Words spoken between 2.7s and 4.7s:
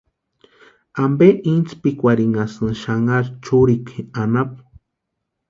xanharu churikwa anapu?